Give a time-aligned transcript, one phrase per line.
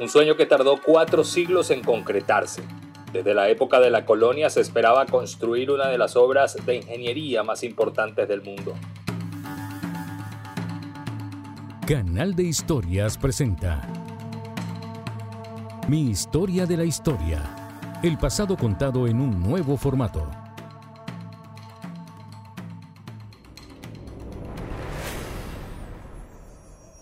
[0.00, 2.62] un sueño que tardó cuatro siglos en concretarse.
[3.12, 7.42] Desde la época de la colonia se esperaba construir una de las obras de ingeniería
[7.42, 8.74] más importantes del mundo.
[11.86, 13.80] Canal de Historias presenta
[15.88, 17.40] Mi historia de la historia.
[18.02, 20.30] El pasado contado en un nuevo formato.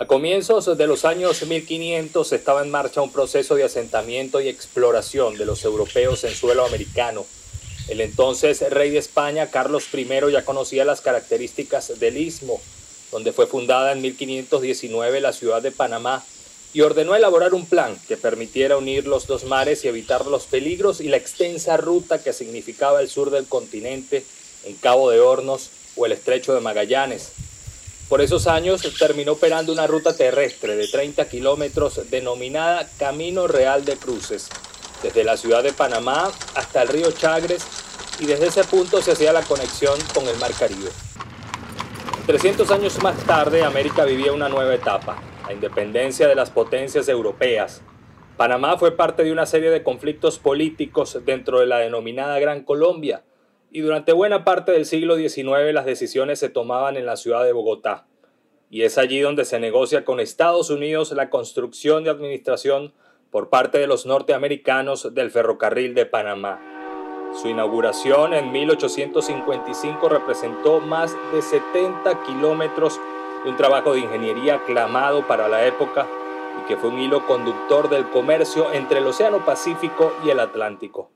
[0.00, 5.36] A comienzos de los años 1500 estaba en marcha un proceso de asentamiento y exploración
[5.36, 7.26] de los europeos en suelo americano.
[7.86, 12.62] El entonces rey de España, Carlos I, ya conocía las características del istmo,
[13.12, 16.24] donde fue fundada en 1519 la ciudad de Panamá,
[16.72, 21.02] y ordenó elaborar un plan que permitiera unir los dos mares y evitar los peligros
[21.02, 24.24] y la extensa ruta que significaba el sur del continente
[24.64, 27.32] en Cabo de Hornos o el estrecho de Magallanes.
[28.10, 33.96] Por esos años terminó operando una ruta terrestre de 30 kilómetros denominada Camino Real de
[33.96, 34.48] Cruces,
[35.00, 37.64] desde la ciudad de Panamá hasta el río Chagres
[38.18, 40.90] y desde ese punto se hacía la conexión con el Mar Caribe.
[42.26, 47.80] 300 años más tarde, América vivía una nueva etapa, la independencia de las potencias europeas.
[48.36, 53.22] Panamá fue parte de una serie de conflictos políticos dentro de la denominada Gran Colombia,
[53.72, 57.52] y durante buena parte del siglo XIX las decisiones se tomaban en la ciudad de
[57.52, 58.06] Bogotá.
[58.68, 62.92] Y es allí donde se negocia con Estados Unidos la construcción de administración
[63.30, 66.60] por parte de los norteamericanos del ferrocarril de Panamá.
[67.40, 73.00] Su inauguración en 1855 representó más de 70 kilómetros
[73.44, 76.08] de un trabajo de ingeniería aclamado para la época
[76.60, 81.10] y que fue un hilo conductor del comercio entre el Océano Pacífico y el Atlántico.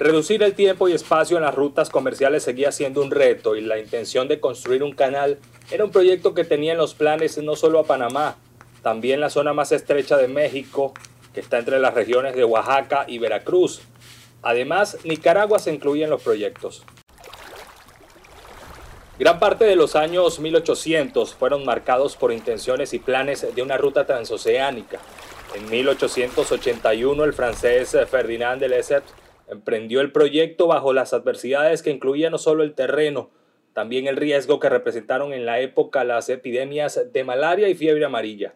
[0.00, 3.78] Reducir el tiempo y espacio en las rutas comerciales seguía siendo un reto y la
[3.78, 5.38] intención de construir un canal
[5.70, 8.36] era un proyecto que tenía en los planes no solo a Panamá,
[8.82, 10.94] también la zona más estrecha de México,
[11.34, 13.82] que está entre las regiones de Oaxaca y Veracruz.
[14.40, 16.82] Además, Nicaragua se incluye en los proyectos.
[19.18, 24.06] Gran parte de los años 1800 fueron marcados por intenciones y planes de una ruta
[24.06, 24.98] transoceánica.
[25.54, 29.19] En 1881 el francés Ferdinand de Lesseps
[29.50, 33.30] emprendió el proyecto bajo las adversidades que incluían no solo el terreno,
[33.74, 38.54] también el riesgo que representaron en la época las epidemias de malaria y fiebre amarilla.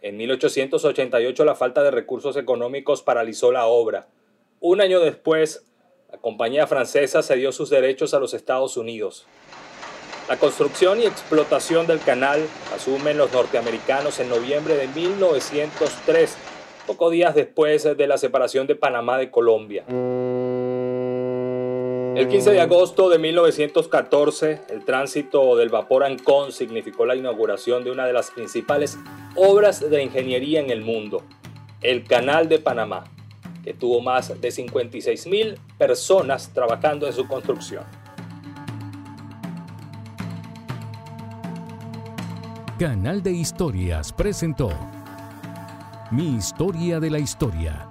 [0.00, 4.08] En 1888 la falta de recursos económicos paralizó la obra.
[4.60, 5.64] Un año después,
[6.10, 9.26] la compañía francesa cedió sus derechos a los Estados Unidos.
[10.28, 16.36] La construcción y explotación del canal asumen los norteamericanos en noviembre de 1903
[16.88, 19.84] pocos días después de la separación de Panamá de Colombia.
[22.16, 27.90] El 15 de agosto de 1914, el tránsito del vapor Ancón significó la inauguración de
[27.90, 28.98] una de las principales
[29.36, 31.22] obras de ingeniería en el mundo,
[31.82, 33.04] el Canal de Panamá,
[33.62, 37.84] que tuvo más de 56 mil personas trabajando en su construcción.
[42.78, 44.70] Canal de Historias presentó
[46.10, 47.86] mi historia de la historia.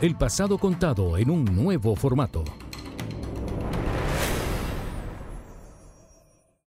[0.00, 2.44] El pasado contado en un nuevo formato.